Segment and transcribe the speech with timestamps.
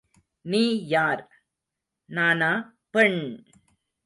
[0.45, 0.87] நீ
[0.87, 1.21] யார்?
[2.09, 2.51] நானா,
[2.89, 3.21] பெண்!...